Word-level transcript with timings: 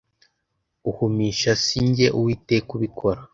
uhumisha 0.89 1.51
si 1.63 1.79
jye 1.95 2.07
uwiteka 2.17 2.69
ubikora 2.77 3.19